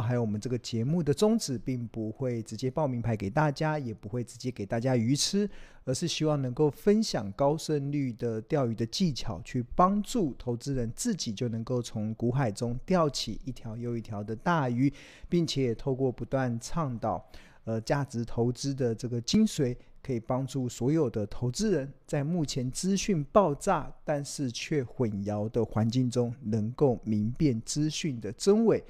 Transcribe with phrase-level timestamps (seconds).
[0.00, 5.48] 还有我们这个节目的宗旨，并不会直接报名牌给大家，也不会直接给大家鱼吃，
[5.84, 14.92] 而是希望能够分享高胜率的钓鱼的技巧，去帮助投资人自己就能够从股海中钓起一条又一条的大鱼，
[15.28, 17.24] 并且透过不断倡导
[17.64, 19.76] 呃价值投资的这个精髓。
[20.04, 28.82] 可以帮助所有的投资人在目前资讯爆炸，但是却混淆的环境中，能够明辨资讯的真伪，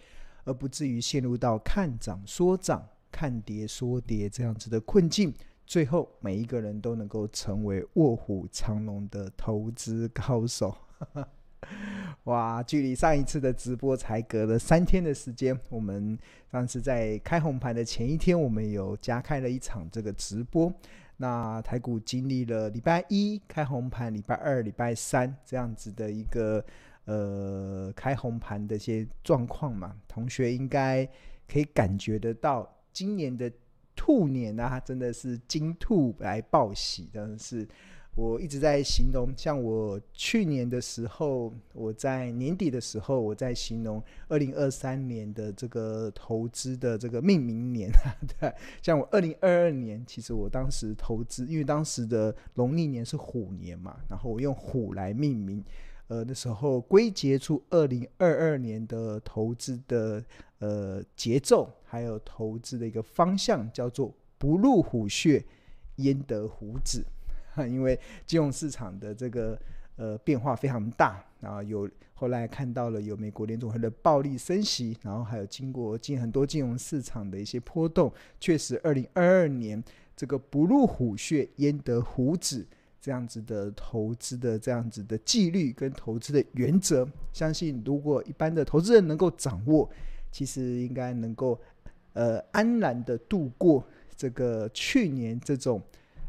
[0.44, 5.34] 而不至于陷入到看涨说涨、看跌说跌这样子的困境。
[5.64, 10.76] 最后，每一个人都能够成为卧虎藏龙的投资高手。
[12.24, 15.58] 哇，距离上一次的直播才隔了三天的时间。
[15.68, 16.18] 我们
[16.50, 20.72] 上次在开红盘的前一天，我们有加开了一场这个直播。
[21.16, 26.62] 那台股经历了礼拜一开红盘，礼拜二、礼拜三这样子的一个
[27.04, 31.08] 呃开红盘的一些状况嘛，同学应该
[31.48, 33.50] 可以感觉得到，今年的
[33.94, 37.66] 兔年啊，真的是金兔来报喜，真的是。
[38.14, 48.12] 我一直在形容，像我去年的时候，我在年底的时候，我在形容二零二三年的这个投资的这个命名年啊。
[48.38, 55.64] 对，像我二零二二年，其实我当时投资，因为当时的农历年是虎年嘛，然后我用虎来命名。
[56.08, 60.22] 呃，那时候归结出二零二二年的投资的
[60.58, 65.42] 呃节奏，还有投资的一个方向，叫做不入虎穴，
[65.96, 67.04] 焉得虎子。
[67.68, 69.58] 因为金融市场的这个
[69.96, 78.10] 呃变化非常大，然后有后来看到了有美国联准会的暴力升息，然后还有经过进很多金融市场的一些波动，
[78.40, 79.82] 确实二零二二年
[80.16, 82.66] 这个不入虎穴焉得虎子
[83.02, 89.90] 这样子的投资的这样子的纪律跟投资的原则，相信如果一般的投资人能够掌握，
[90.30, 91.60] 其实应该能够
[92.14, 93.84] 呃安然的度过
[94.16, 95.82] 这个去年这种。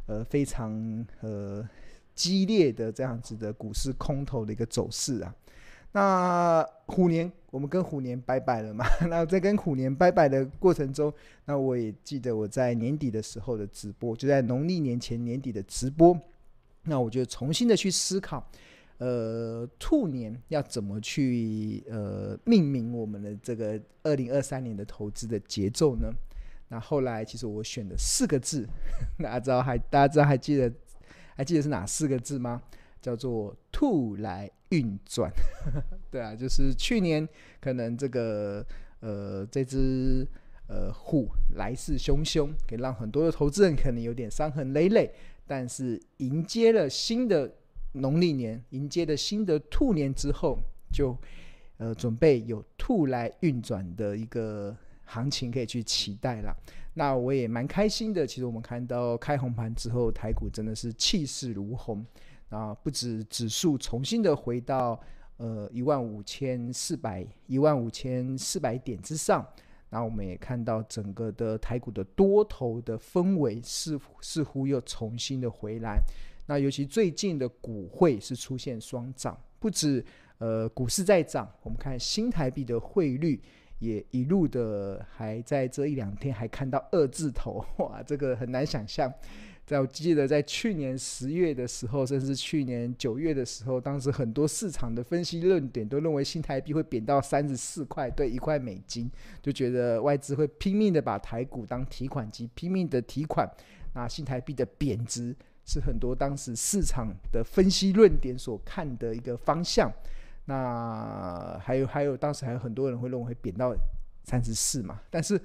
[0.05, 1.65] 呃，非常呃
[2.13, 5.33] 激烈的这样子的股市空头的一个走势啊。
[5.93, 8.83] 那虎年，我们跟虎年拜拜了嘛？
[9.07, 11.11] 那在跟虎年拜拜的过程中，
[11.45, 16.13] 那我也记得我在年底的时候的直播，就在农历年前年底的直播。
[16.83, 18.49] 那我就重新的去思考，
[18.97, 26.11] 呃，兔年要怎么去呃命名我们的这个二零二三年的投资的节奏呢？
[26.69, 28.67] 那后来，其实我选的四个字，
[29.21, 30.71] 大家知道还大家知道还记得
[31.35, 32.61] 还记得是哪四个字吗？
[33.01, 35.31] 叫做“兔来运转”。
[36.09, 37.27] 对啊，就是去年
[37.59, 38.65] 可能这个
[39.01, 40.25] 呃这只
[40.67, 45.13] 呃虎来势汹汹，可以让很多的投资人可能有点伤痕累累。
[45.45, 47.51] 但是迎接了新的
[47.93, 50.57] 农历年，迎接了新的兔年之后，
[50.91, 51.17] 就
[51.77, 54.75] 呃准备有“兔来运转”的一个。
[55.05, 56.55] 行情可以去期待了，
[56.93, 58.25] 那我也蛮开心的。
[58.25, 62.03] 其实我们看到开红盘之后，台股真的是气势如虹
[62.49, 62.73] 啊！
[62.73, 64.99] 不止指数重新的回到
[65.37, 69.45] 呃一万五千四百一万五千四百点之上，
[69.93, 75.99] 那我们也看到整个的台股的多头的氛围似似乎又重新的回来。
[76.47, 80.03] 那尤其最近的股汇是出现双涨，不止
[80.39, 83.39] 呃股市在涨，我们看新台币的汇率。
[83.79, 89.11] 也一路的还在这一两天还看到二字头，哇，这个很难想象。
[89.65, 99.09] 在我记得在去年十月的时候，甚至去年九月的时候，当时很多市场的分析论点都认为新台币会贬到三十四块对一块美金，
[99.41, 103.49] 就觉得外资会拼命的把台股当提款机，拼命的提款。
[103.93, 105.35] 那新台币的贬值
[105.65, 109.89] 是很多当时市场的分析论点所看的一个方向。
[110.45, 113.73] 那还有还有，当时还有很多人会认为会贬到
[114.25, 115.39] 三十四嘛，但是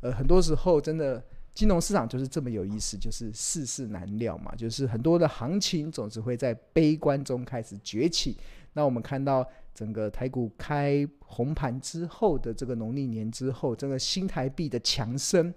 [0.00, 1.20] 呃很多时候真的
[1.54, 8.36] 金融市场就是这么有意思，就是世事难料嘛，就是很多的行情总是会在悲观中开始崛起。
[8.72, 15.54] 那我们看到整个台股开红盘之后的这个农历年之后，这个新台币的强升。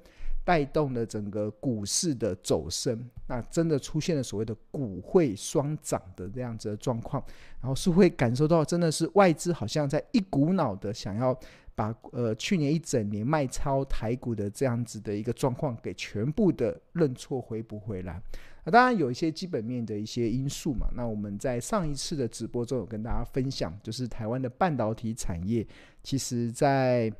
[0.47, 2.97] 带动了整个股市的走升，
[3.27, 7.21] 那真的出现了所谓的股汇双涨的这样子的状况，
[7.59, 11.37] 然后是会感受到真的是外资好像在一股脑的想要
[11.75, 18.21] 把呃去年一整年卖超台股的这样子的一个状况给全部的认错回补回来。
[18.63, 25.67] 那当然有一些基本面的一些因素嘛，那我们在上一次的直播中有跟大家分享，就是台湾的半导体产业，
[26.03, 27.11] 其实在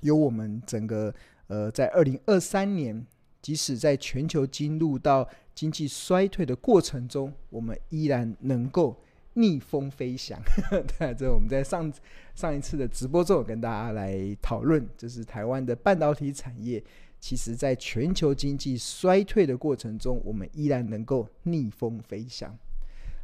[0.00, 1.14] 有我们整个。
[1.48, 3.06] 呃，在二零二三年，
[3.42, 8.96] 即使在全球进入到经济衰退的过程中，我们依然能够
[9.34, 10.40] 逆风飞翔。
[10.98, 11.92] 对，这我们在上
[12.34, 16.82] 上一次的直播中跟大家来讨论，就是台湾的半导体产业，
[17.20, 22.56] 其实在全球经济衰退的过程中，我们依然能够逆风飞翔。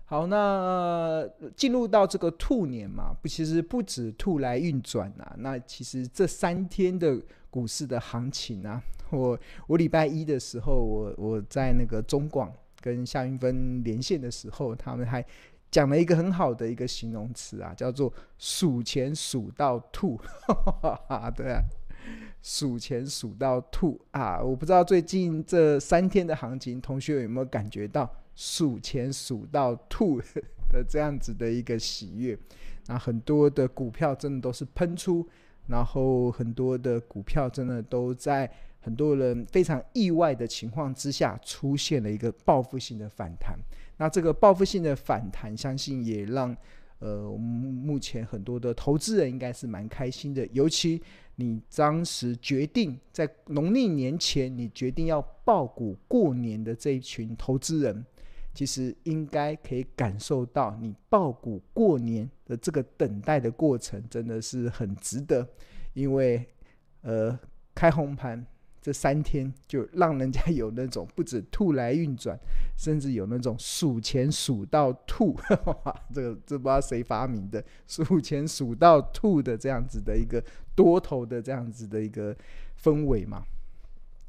[0.05, 1.25] 好，那
[1.55, 5.37] 进入到这个兔年嘛，不，其实不止兔来运转啊。
[5.39, 7.17] 那其实这三天的
[7.51, 8.81] 股市的行情啊，
[9.11, 15.25] 我我礼拜一的时候，我我在那个中广跟夏云芬连线的时候，他们还
[15.71, 20.19] 讲了一个很好的一个形容词啊，叫做数钱数到吐。
[21.37, 21.61] 对啊，
[22.43, 24.41] 数钱数到吐啊！
[24.41, 28.11] 我不知道最近这三天的行情，同学有没有感觉到？
[28.35, 30.19] 数钱数到吐
[30.73, 32.39] 的这样子的一个喜悦，
[32.87, 35.29] 那很多的股票真的都是喷出，
[35.67, 43.59] 然后很多的股票真的都在很多人非常意外的情况之下出现了一个报复性的反弹。
[43.97, 46.57] 那这个报复性的反弹，相信也让
[46.99, 50.47] 呃我们目前很多的投资人应该是蛮开心的。
[50.53, 51.01] 尤其
[51.37, 58.05] 你当时决定在农历年前，你决定要报股过年的这一群投资人。
[58.53, 65.49] 其实应该可以感受到，你抱股过年的这个等待的过程真的是很值得，
[65.95, 66.45] 因为
[67.03, 67.39] 呃
[67.75, 68.45] 开红盘
[68.83, 72.39] 这三天就让人家有那种不止兔来运转，
[72.77, 75.33] 甚至有那种数钱数到吐，
[75.85, 80.45] 哇，这个这不知道谁发明的数钱数到吐的这样子的一个
[80.75, 82.37] 多头的这样子的一个
[82.83, 83.45] 氛围嘛。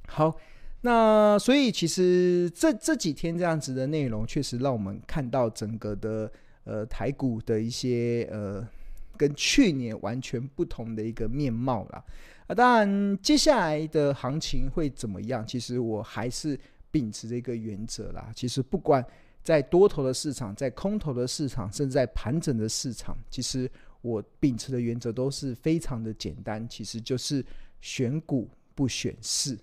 [0.08, 0.38] 好。
[0.82, 6.32] 那所以其实这这几天这样子的内容，确实让我们看到整个的
[6.64, 8.68] 呃台股的一些呃
[9.16, 12.04] 跟去年完全不同的一个面貌啦。
[12.48, 15.46] 啊，当然接下来的行情会怎么样？
[15.46, 18.32] 其实我还是秉持这个原则啦。
[18.36, 19.06] 其实不管
[19.44, 23.70] 在多头的市场，在空头的市场，甚至在盘整的市场，其实
[24.02, 27.46] 我秉持的原则都是非常的简单，其实就是
[27.82, 29.56] 选股不选市。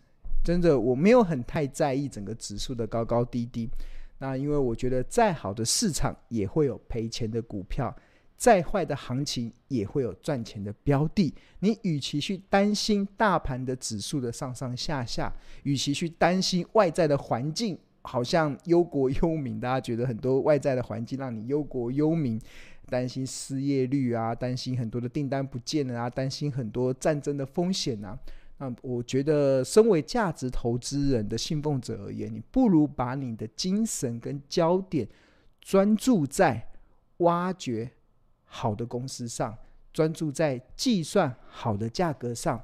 [0.49, 3.69] 真的，我没有很太在意整个指数的高高低低。
[4.17, 7.95] 那因为我觉得，再好的市场也会有赔钱的股票，
[8.35, 11.35] 再坏的行情也会有赚钱的标的。
[11.59, 15.31] 你与其去担心大盘的指数的上上下下，
[15.65, 22.41] 与其去担心外在的环境好像忧国忧民，大家觉得很多外在的环境让你忧国忧民，
[22.89, 28.19] 担心失业率啊，担心很多的订单不见了啊，担心很多战争的风险啊。
[28.61, 35.09] 那我觉得，身为价值投资人的信奉者而言，你不如把你的精神跟焦点
[35.61, 36.69] 专注在
[37.19, 37.89] 挖掘
[38.45, 39.57] 好的公司上，
[39.93, 42.61] 专注在计算好的价格上，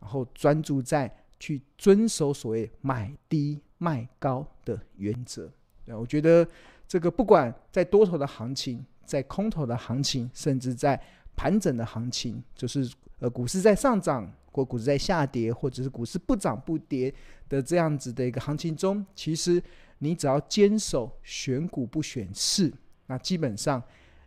[0.00, 1.10] 然后专注在
[1.40, 5.50] 去遵守所谓买低卖高的原则。
[5.86, 6.46] 对，我觉得
[6.86, 11.00] 这个不管在多头的行情，在空头的行情，甚至在
[11.34, 12.86] 盘整的行情，就是
[13.20, 14.30] 呃股市在上涨。
[14.58, 17.14] 或股市在下跌，或者是股市不涨不跌
[17.48, 19.62] 的这样子的一个行情中，其实
[20.00, 22.72] 你只要坚守选股不选市，
[23.06, 23.80] 那基本上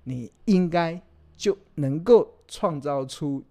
[0.05, 1.01] 你应该
[1.35, 3.43] 就能够创造出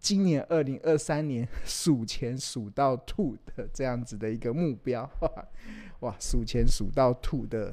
[0.00, 5.08] 今年二零二三年 数钱数到吐的这样子的一个目标。
[6.00, 7.72] 哇，数钱数到吐的。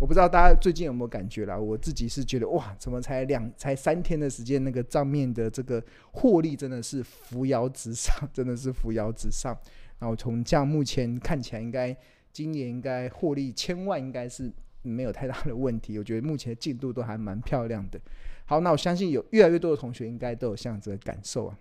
[0.00, 1.54] 我不知道大家最近有没有感觉啦？
[1.58, 9.54] 我自己是觉得哇，怎么才两才三天的时间，那个账面的这个获利真的是扶摇直上，真的是扶摇直上。
[9.98, 11.94] 然后从这样目前看起来，应该
[12.32, 15.98] 今年应该获利千万应该是没有太大的问题。
[15.98, 18.00] 我觉得目前进度都还蛮漂亮的。
[18.46, 21.58] 好，那我相信有越来越多的同学应该都有这样子的感受啊。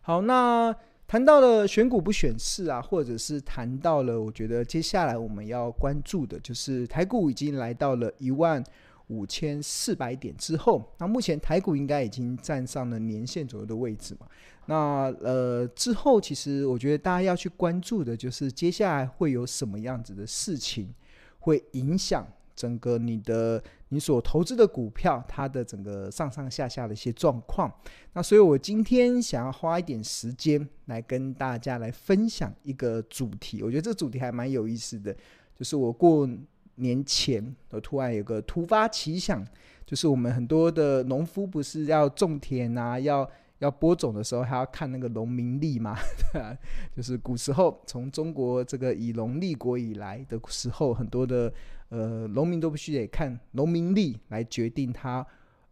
[0.00, 0.76] 好，那。
[1.14, 8.60] 谈到了选股不选市啊，或者是谈到了，我觉得接下来我们要关注的就是台股已经来到了一万
[9.06, 14.26] 五千四百点之后，那目前台股应该已经站上了年线左右的位置嘛。
[14.66, 20.92] 那呃之后，其实我觉得大家要去关注的就是接下来会有什么样子的事情
[21.38, 22.26] 会影响。
[22.54, 27.72] 整个你的你所投资的股票，它的整个上上下下的一些状况，
[28.12, 35.14] 那所以我今天想要花一点时间来跟大家来分享一个主题，我觉得这个主题还蛮有意思的，
[35.56, 36.28] 就是我过
[36.76, 39.44] 年前我突然有个突发奇想，
[39.86, 43.28] 就是我们很多的农夫不是要种田啊，要
[43.64, 45.96] 要播种的时候还要看那个农民历嘛，
[46.94, 51.52] 就是古时候从中国这个以农立国以来的时候，很多的。
[51.90, 55.24] 呃，农民都必须得看农民历来决定他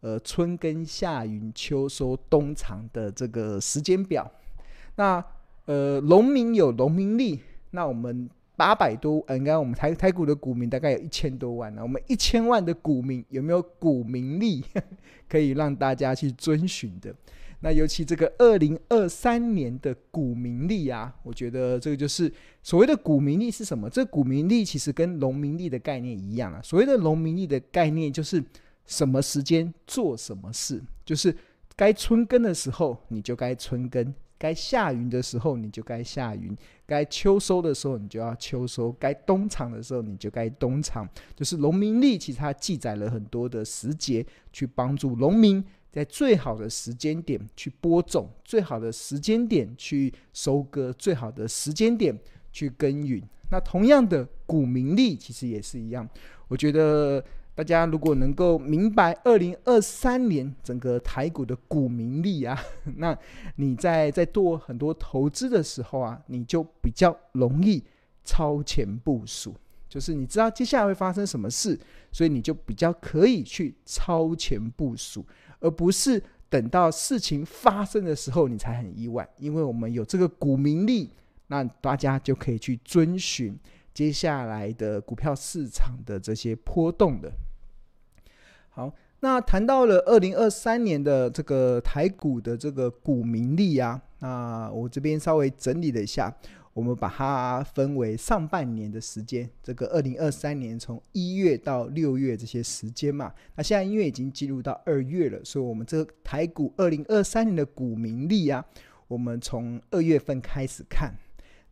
[0.03, 4.31] 呃春耕夏耘秋收冬藏的这个时间表。
[4.95, 5.25] 那
[5.65, 14.63] 呃，农民有农民历，那我们八百多，嗯，刚刚我们台台股的股民大概有一千多万呢、我们一千万的股民有没有股民力
[15.29, 17.13] 可以让大家去遵循的？
[17.65, 23.89] 那尤其这个二零二三年的股民利啊，我觉得这个就是所谓的股民利是什么？
[23.89, 26.61] 这股民利其实跟农民利的概念一样啊。
[26.61, 28.43] 所谓的农民利的概念就是
[28.85, 31.35] 什么时间做什么事，就是
[31.77, 41.09] 该春耕的时候你就该春耕，该下耘的时候你就该下耘，该秋收的时候你就要秋收，该冬藏的时候你就该冬藏。
[41.37, 45.65] 就是农民利，其实它记载了很多的时节，去帮助农民。
[45.93, 52.19] 在最好的时间点去播种，最好的时间点去收割，最好的时间点
[52.51, 53.23] 去耕耘。
[53.51, 56.09] 那同样的，股民力其实也是一样。
[56.49, 57.23] 我觉得
[57.55, 62.59] 大家如果能够明白二零二三年整个台股的股民力啊，
[62.97, 63.15] 那
[63.57, 67.85] 你在在做很多投资的时候啊，你就比较容易
[68.25, 69.55] 超前部署。
[69.87, 71.79] 就是你知道接下来会发生什么事，
[72.11, 75.23] 所以你就比较可以去超前部署。
[75.63, 81.11] 而不是等到事情发生的时候你才很意外，因为我们有这个股民力，
[81.47, 83.59] 那大家就可以去遵循
[83.95, 87.33] 接下来的股票市场的这些波动的。
[88.69, 96.35] 好，那谈到了二零二三年的这个台股的这个股民力啊，那我这边稍微整理了一下。
[96.75, 103.31] 我们把它分为上半年的时间，这个二零二三年从一月到六月这些时间嘛。
[103.55, 108.65] 那现在因为已经进入到二月了，所以我们这个台股二零二三年的股民力啊，
[109.07, 111.15] 我们从二月份开始看。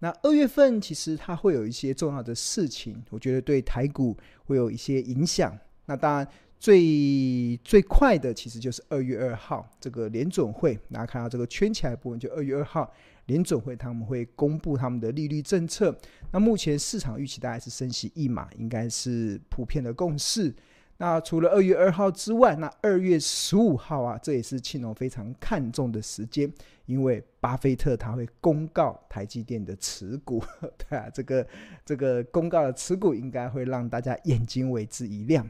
[0.00, 4.14] 那二月份其实它会有一些重要的事情，我觉得对台股
[4.44, 5.58] 会有一些影响。
[5.86, 6.28] 那当然
[6.58, 12.92] 最最快的其实就是二月二号这个联准会，大家看到这个圈起来部分，就二月二号。
[13.30, 15.96] 联准会他们会公布他们的利率政策，
[16.32, 20.52] 那目前市场预期大概是升息一码，应该是普遍的共识。
[20.96, 26.52] 那除了二月二号之外，那二月十五号啊，这也是庆隆非常看重的时间，
[26.86, 30.42] 因为巴菲特他会公告台积电的持股，
[30.76, 31.46] 对啊，这个
[31.86, 35.48] 这个公告的持股应该会让大家眼睛为之一亮。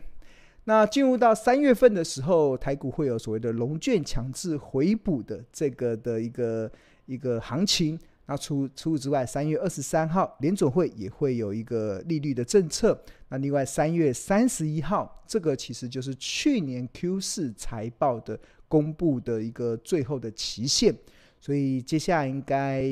[0.65, 6.71] 那进入到三月份的时候，台股会有所谓的龙卷强制回补的这个的一个。
[7.11, 12.97] 一个行情，那除除此之外，三月二十三号联总会也会有一个利率的政策。
[13.31, 18.39] 那另外三月三十一号，这个其实就是去年 Q 四财报的
[18.69, 20.95] 公布的一个最后的期限。
[21.41, 22.85] 所以接下来应该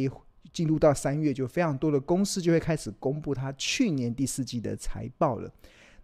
[0.52, 5.48] 进入到三月，就非常多的公司就会开始公布它去年第四季的财报了。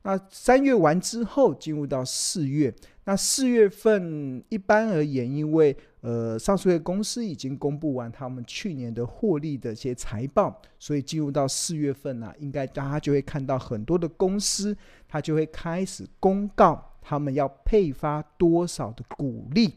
[0.02, 2.72] 那三月完之后，进入到四月。
[3.06, 14.76] 那四月份一般而言，因为呃上市公司已经公布完他们去年的获利的一些财报，所以进入到四月份呢、应该大家就会看到很多的公司，
[15.08, 19.76] 它就会开始公告他们要配发多少的股利。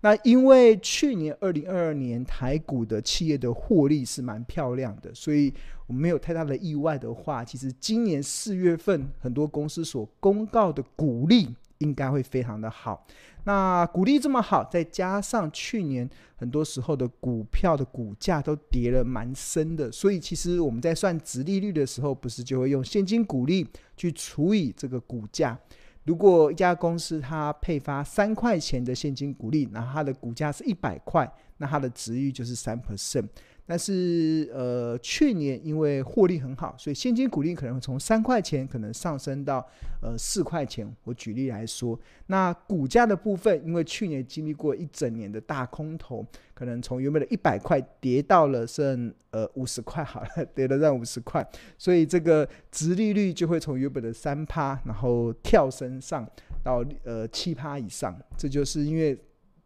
[0.00, 5.52] 那因为去年二零二二年台股的企业的获利是蛮漂亮的，所以
[5.86, 11.54] 我没有太大的意外的话，其实今年四月份很多公司所公告的股利。
[11.78, 13.06] 应该会非常的好。
[13.44, 23.66] 那股利这么好，再加上去年很多时候的股票的股价都跌了蛮深的，所以其实我们在算殖利率的时候，不是就会用现金股利
[23.96, 25.56] 去除以这个股价。
[26.04, 31.28] 如果一家公司它配发三块钱的现金股利，然后它的股价是一百块，
[31.58, 33.26] 那它的殖利率就是三 percent。
[33.68, 39.58] 但是，呃，去年因为获利很好，所以现金股利可能从三块钱可能上升到
[40.00, 40.88] 呃四块钱。
[41.02, 51.44] 我举例来说，那股价的部分，因为去年经历过一整年的大空头，可能从原本的一百块跌到了剩呃五十块，好了，跌了让五十块，
[51.76, 56.24] 所以这个殖利率就会从原本的三趴，然后跳升上
[56.62, 58.16] 到呃七趴以上。
[58.38, 59.18] 这就是因为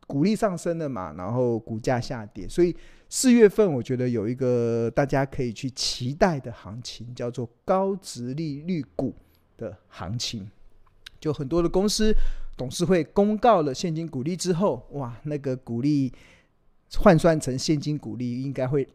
[0.06, 2.74] 股利上升了嘛，然后股价下跌，所以。
[3.12, 9.12] 四月份，我觉得有一个大家可以去期待的行情，叫做高值利率股
[9.58, 10.48] 的行情。
[11.20, 12.14] 就很多的公司
[12.56, 16.12] 董事会公告了现金股利之后，哇，那个股利
[16.96, 18.88] 换算成现金股利，应该会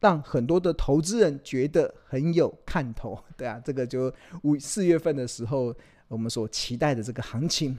[0.00, 3.16] 让很多的投资人觉得很有看头。
[3.36, 4.12] 对啊，这个就
[4.42, 5.72] 五四月份的时候，
[6.08, 7.78] 我们所期待的这个行情。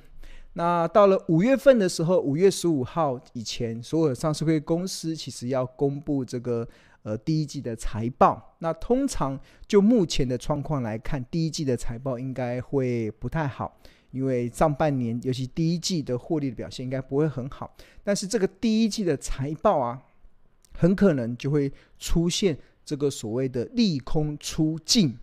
[0.59, 6.67] 那到了五月份的时候，五月十五号以前，所有上市会公司其实要公布这个
[7.03, 8.57] 呃第一季的财报。
[8.59, 13.79] 那通常就目前的状况来看，第一季的财报应该会不太好，
[14.11, 17.73] 因为上半年尤其第一季的获利的表现应该不会很好。
[18.03, 20.01] 但是这个第一季的财报啊，
[20.73, 25.17] 很可能就会出现这个所谓的利空出尽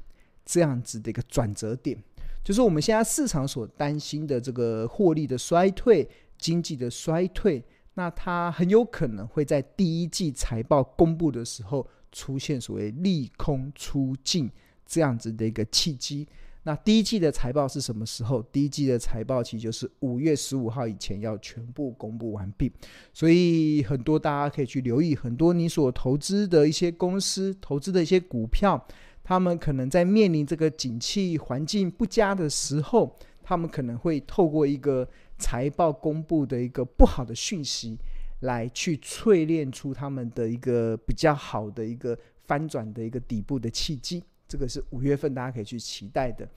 [0.46, 2.02] 这样子的一个转折点，
[2.46, 7.60] 就是我们现在市场所担心的这个获利的衰退、经济的衰退，
[7.94, 14.48] 那它很有可能会在第一季财报公布的时候出现所谓利空出尽
[14.86, 16.24] 这样子的一个契机。
[16.62, 18.40] 那第一季的财报是什么时候？
[18.52, 22.70] 第一季的财报其实就是五月十五号以前要全部公布完毕，
[23.12, 28.86] 所以很多大家可以去留意，很多你所投资的一些公司、投资的一些股票，
[29.28, 35.06] 他们可能在面临这个景气环境不佳的时候，他们可能会透过一个
[35.36, 37.98] 财报公布的一个不好的讯息，
[38.42, 44.22] 来去淬炼出他们的一个比较好的一个翻转的一个底部的契机。
[44.46, 46.48] 这个是五月份大家可以去期待的。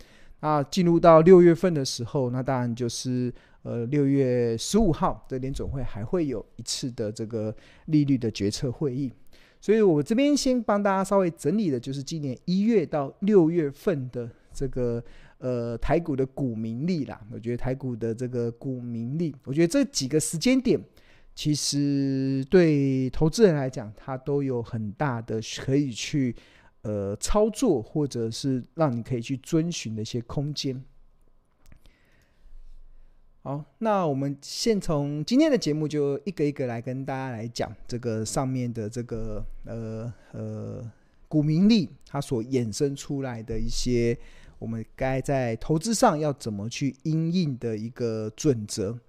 [0.42, 3.34] 那进入到六月份的时候，那当然就是
[3.64, 7.54] 呃六月十五号的联总会还会有一次的这个
[7.86, 9.12] 利率的决策会议。
[9.60, 15.04] 所以我这边先帮大家稍微整理的，就是今年一月到六月份的这个
[15.40, 17.20] 呃台股的股民利啦。
[17.32, 20.80] 我觉得台股的这个股民利，我觉得这几个时间点，
[21.36, 26.36] 其实对投资人来讲，它都有很大的可以去。
[26.84, 30.82] 呃，操作或者是让你可以去遵循的一些空间。
[33.42, 40.92] 好，那我们先从今天的节目就一个一个来跟大家来讲这个上面的这个呃呃
[41.30, 44.18] 股民利它所衍生出来的一些
[44.60, 49.00] 我们该在投资上要怎么去应应的一个准则。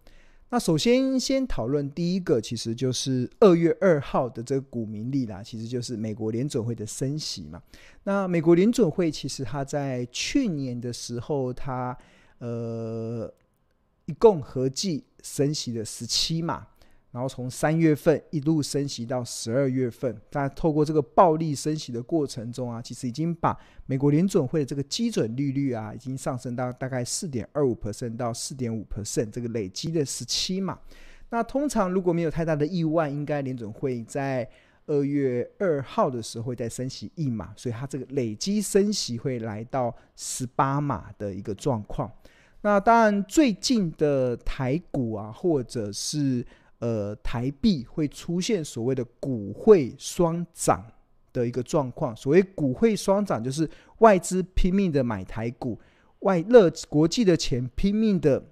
[0.50, 7.60] 那首先先讨论第一个，其实就是二月二号的这个股民利啦，其实就是美国联准会的升息嘛。
[8.04, 11.96] 那美国联准会其实它在去年的时候，它
[12.38, 13.32] 呃
[14.10, 16.66] 一共合计升息的十七码。
[17.12, 30.78] 然后从三月份一路升息到十二月份，大家透过这个暴力升息的过程中啊，其实已经把美国联准会的这个基准利率啊，已经上升到大概四点二五 percent 到四点五 percent，这个累积的十七码。
[31.30, 34.48] 那通常如果没有太大的意外，应该联准会在
[34.86, 42.08] 二月二号的时候会再升息一码，所以它这个累积升息会来到十八码的一个状况。
[42.62, 46.44] 那当然，最近的台股啊，或者是
[46.78, 50.84] 呃，台币会出现所谓的股汇双涨
[51.32, 52.14] 的一个状况。
[52.16, 53.68] 所谓股汇双涨，就是
[53.98, 55.78] 外资拼命的买台股，
[56.20, 58.42] 外乐国际的钱拼命的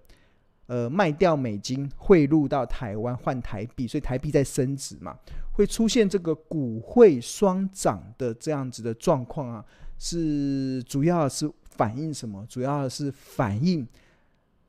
[0.67, 5.17] 呃卖掉美金，汇入到台湾换台币，所以台币在升值嘛，
[5.53, 9.65] 会出现这个股汇双涨的这样子的状况啊，
[9.99, 12.45] 是主要是反映什么？
[12.47, 13.89] 主要是反映。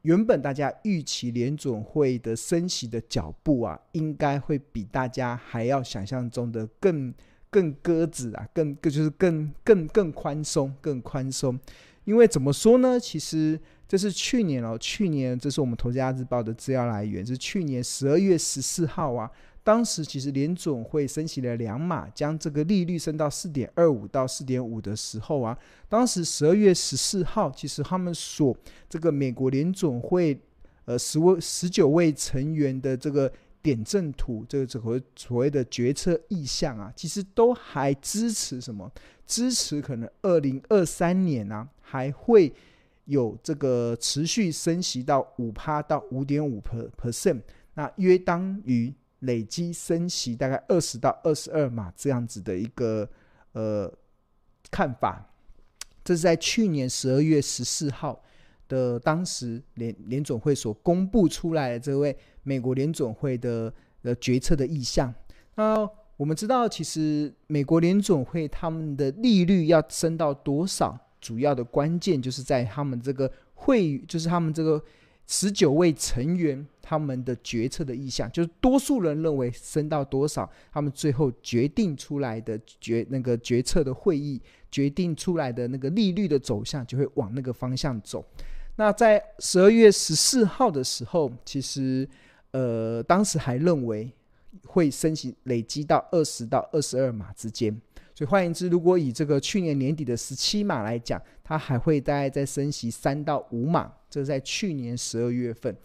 [0.04, 7.14] 原本大家预期联准会的升息的脚步啊，应该会比大家还要想象中的更
[7.50, 11.60] 更鸽子啊，更更就是更更更宽松，更宽松。
[12.06, 12.98] 因为怎么说呢？
[12.98, 19.30] 其实这是去年哦，去年这是我们《投资家日报》的资料来源，是去年十二月十四号啊。
[19.62, 25.56] 当时其实联总会升息了两码，将这个利率升到四点二五到四点五的时候啊，
[25.88, 28.56] 当时十二月十四号，其实他们所
[28.90, 30.40] 这个美国联总会
[30.86, 38.92] 呃十位十九位成员的这个点阵图，这个所谓所谓的决策意向啊，其实都还支持什么？
[39.28, 42.52] 支持可能二零二三年啊还会
[43.06, 47.42] 有这个持续升息到五趴到五点五 per percent，
[47.76, 48.92] 那约当于。
[49.20, 53.10] 累积升息大概二十到二十二码这样子的一个
[53.52, 53.92] 呃
[54.72, 55.30] 看法，
[56.04, 58.24] 这是在去年十二月十四号
[58.68, 65.14] 的当时联联总会所公布出来的这位美国联总会的呃决策的意向。
[65.56, 74.82] 那我们知道，其实美国联总会他们的利率要升到多少，主要的关键就是在他们这个会，就是他们这个。
[75.32, 88.26] 十九位成员他们的决策的意向，就是多数人认为升到多少，他们最后决定出来的决那个决策的会议决定出来的那个利率的走向就会往那个方向走。
[88.76, 92.10] 那在十二月十四号的时候，其实
[92.50, 94.12] 呃当时还认为
[94.66, 97.72] 会升息累积到二十到二十二码之间。
[98.16, 105.76] 所以换言之，如果以这个去年年底的十七码来讲，它还会大概再升息三到五码，这是在去年十二月份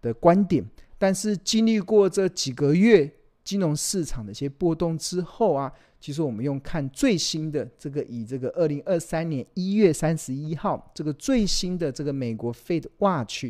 [0.00, 0.64] 的观点。
[0.98, 3.10] 但是经历过这几个月
[3.42, 5.70] 金融市场的一些波动之后啊，
[6.00, 13.46] 其实我们用看最新的这个，以这个二零二三年一月三十一号这个最新的这个美国 Fed Watch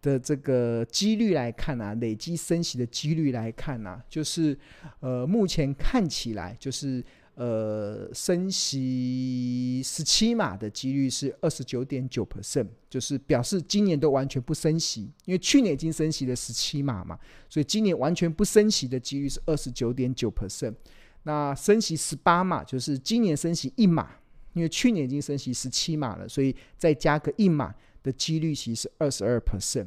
[0.00, 4.56] 的这个几率来看啊，累积升息的几率来看啊，就是
[5.00, 7.04] 呃目前看起来就是。
[7.34, 17.18] 呃，升息十七码的几率是二十九点九 percent，就是表示今年都完全不升息，因为去年已经升息了十七码嘛，
[17.48, 20.74] 所以今年完全不升息的几率是二十九点九 percent。
[21.22, 24.10] 那升息十八码，就是今年升息一码，
[24.52, 29.86] 因为去年已经升息十七码了，所以再加个一码的几率其实是二十二 percent。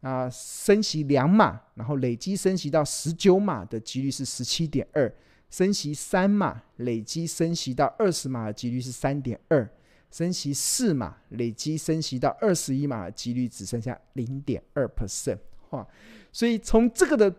[0.00, 5.12] 那升息两码，然后累积升息到十九码的几率是十七点二。
[5.54, 9.64] 升息三码，累积升息到二十码的几率是三点二；
[10.10, 15.38] 升息四码，累积升息到二十一码的几率只剩下零点二 percent。
[15.70, 15.86] 哇！
[16.32, 17.32] 所以从这个的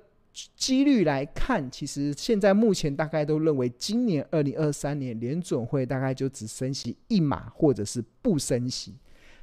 [0.56, 8.94] 几率来看，其实现在目前大概都认为，今年二零二三年联准会大概就只升息一码，或者是不升息。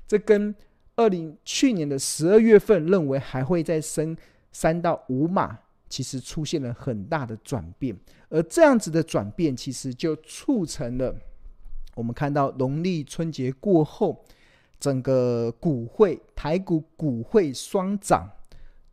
[0.08, 0.54] 这跟
[0.96, 4.16] 二零去年的十二月份认为还会再升
[4.50, 5.58] 三到五码。
[5.92, 7.94] 其实出现了很大的转变，
[8.30, 11.14] 而这样子的转变，其实就促成了
[11.94, 14.24] 我们看到农历春节过后，
[14.80, 18.26] 整个股汇台股股汇双涨，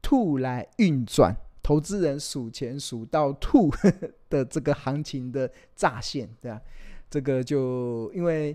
[0.02, 1.34] 兔来运转，
[1.64, 3.72] 投资人数钱数到吐
[4.28, 6.62] 的 这个行情的乍现，对吧？
[7.10, 8.54] 这个就因为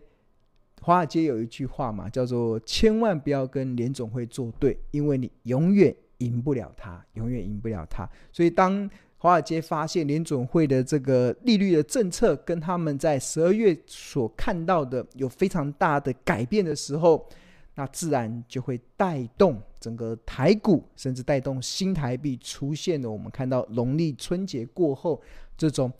[0.83, 5.97] 华尔街有一句话嘛，叫做“千万不要跟联总会作对”，因为你永远。
[6.25, 8.09] 赢不了他，永远赢不了他。
[8.33, 17.27] 所以，当华尔街发现联准会的这个利率的政策跟他们在十二月所看到的有非常大的改变的时候，
[17.75, 23.11] 那自然就会带动整个台股，甚至带动新台币出现了。
[23.11, 25.23] 我们看到农历春节过后
[25.57, 25.93] 这种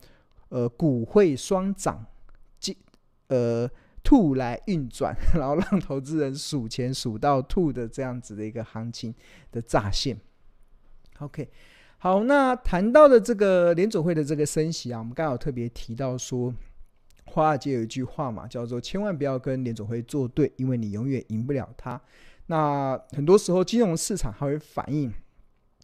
[0.49, 2.05] 呃股汇双涨，
[2.59, 2.77] 即
[3.27, 3.69] 呃。
[4.05, 9.11] 兔来运转， 然后让投资人数钱数到吐的这样子的一个行情
[9.51, 10.15] 的乍现。
[11.19, 11.49] OK，
[11.97, 16.53] 好，那谈到的这个联总会的这个升息啊，我们刚好特别提到说，
[17.25, 21.99] 华尔街有一句话嘛，叫做“千万不要跟联总会作对，因为你永远赢不了他”。
[22.47, 25.11] 那很多时候金融市场还会反映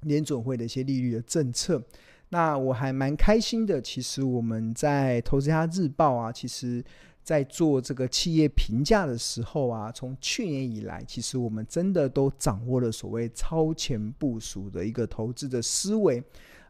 [0.04, 1.82] 联总会的一些利率的政策。
[2.30, 6.84] 那我还蛮开心的，其实我们在《投资家日报》啊，其实。
[7.24, 16.24] 在做这个企业评价的时候啊，从去年以来，其实我们真的都掌握了所谓超前部署的一个投资的思维。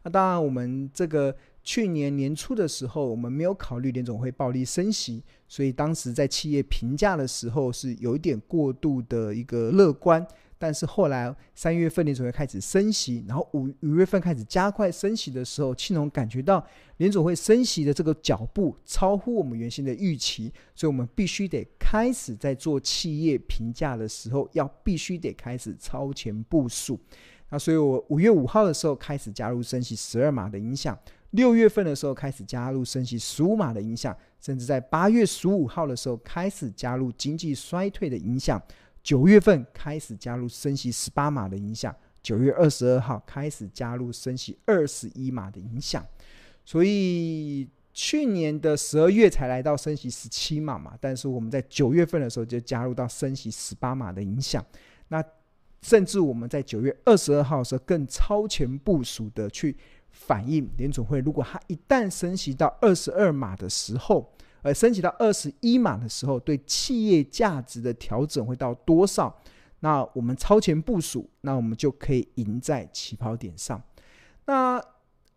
[0.04, 10.26] 那当然，我们这个去年年初的时候，我们没有考虑联总会暴力升息，所以当时在企业评价的时候是有一点过度的一个乐观。
[10.62, 16.64] 但是后来三月份联总会开始升息，然后五五月份开始加快升息的时候，庆隆感觉到
[16.98, 26.96] 联总会升息的这个脚步超乎我们原先的预期，所以我们必须得开始在做企业评价的时候，要必须得开始超前部署。
[27.50, 30.96] 那所以我五月五号的时候开始加入升息十二码的影响，
[31.30, 38.62] 六月份的时候开始加入升息十五码的影响，甚至在八月十五号的时候开始加入经济衰退的影响。
[39.02, 46.06] 九月份开始加入升息十八码的影响，九月二十二号开始加入升息二十一码的影响，
[46.64, 54.64] 所以去年的十二月才来到升息十七码嘛，但是我们在九月份的时候就加入到升息十八码的影响，
[55.08, 55.22] 那
[55.80, 59.76] 甚至我们在九月二十二号的时候更超前部署的去
[60.10, 64.32] 反映联准会，如果它一旦升息到二十二码的时候。
[64.62, 69.42] 而升级到二十一码的时候，对企业价值的调整会到多少？
[69.80, 73.82] 那我们超前部署，那我们就可以赢在起跑点上。
[74.46, 74.80] 那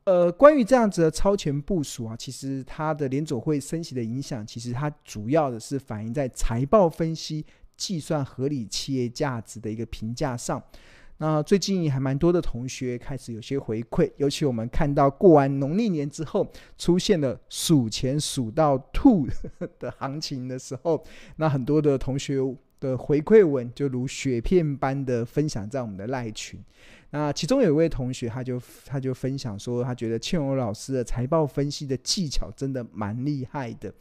[0.04, 7.44] 呃，关于这样子的超前部署啊，其实它的联总会升级的影响，其实它主要的是反映在财报分析、
[7.76, 10.62] 计算合理企业价值的一个评价上。
[11.18, 16.46] 那最近还蛮多的同学开始有些回馈，尤其我们看到过完农历年之后，
[16.78, 19.28] 出现了数钱数到吐
[19.80, 21.04] 的行情的时候，
[21.38, 22.38] 那很多的同学
[22.80, 26.60] 的回馈文就如雪片般的分享在我们的赖群。
[27.12, 33.94] 那其中有一位同学，他就他就分享说，他觉得庆荣老师的财报分析的技巧真的蛮厉害的。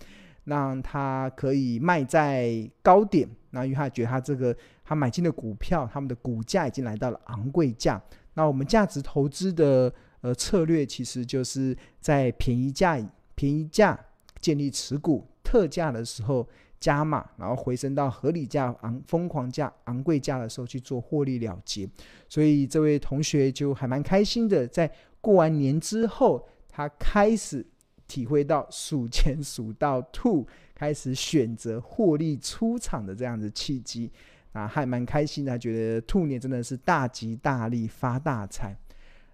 [0.45, 8.01] 让他可以卖在高点，那因为他觉得他这个他买进的股票，他们的股价已经来到了昂贵价。
[8.35, 12.99] 那我们价值投资的呃策略，其实就是在便宜价
[13.35, 13.99] 便宜价
[14.41, 16.47] 建立持股，特价的时候
[16.79, 21.89] 加码，然后回升到合理价昂疯狂价昂贵价的时候去做获利了结。
[22.29, 27.67] 所以这位同学就还蛮开心的，在过完年之后，他开始。
[28.07, 34.13] 体会到数钱数到吐，开始选择获利出场的这样的契机
[34.55, 35.59] 啊，还蛮开心的。
[35.59, 38.75] 觉得兔年真的是大吉大利发大财。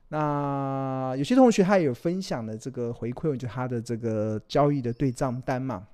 [0.08, 5.86] 那有些同学他也有分享的这个回馈，就他的这个交易的对账单嘛，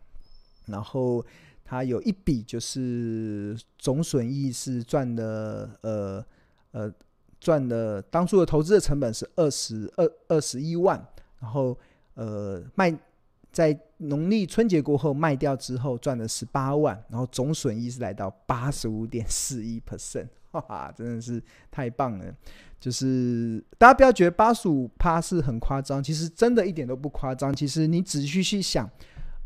[0.68, 1.22] 然后
[1.62, 6.24] 他有一笔就是总损益是赚的，呃
[6.70, 6.90] 呃
[7.38, 11.06] 赚的当初的投资的成本是二十二二十一万，
[11.40, 11.78] 然后
[12.14, 12.96] 呃卖
[13.52, 22.34] 在农历春节过后卖掉之后赚了十八万，然后总损益是来到八十五点四一 percent， 哈哈，真的是太棒了。
[22.78, 27.54] 就是大家不要觉得八十五趴是很夸张，其实真的一点都不夸张。
[27.54, 28.88] 其实你仔细去想，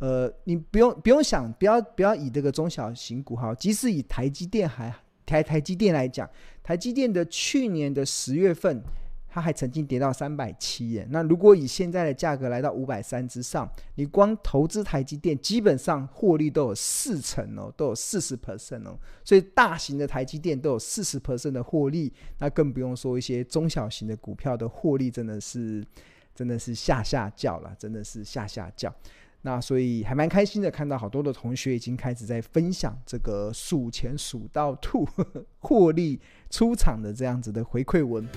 [0.01, 4.93] 呃，你不用不用想，不要不要以这个中小型股哈，即使以台积电还
[5.25, 6.29] 台台积电来讲，
[6.63, 8.83] 台积电的去年的十月份。
[9.33, 25.87] 它还曾经跌到三百七耶，那如果以现在的价格来到五百三之上，你光投资台积电，基本上获利都有四成哦，都有四十 percent 哦，所以大型的台积电都有四十 percent 的获利，那更不用说一些中小型的股票的获利，真的是
[26.35, 28.93] 真的是吓吓叫了，真的是吓吓叫。
[29.43, 35.07] 那所以还蛮开心的，看到好多的同学已经开始在分享这个数钱数到吐
[35.61, 38.29] 获利出场的这样子的回馈文。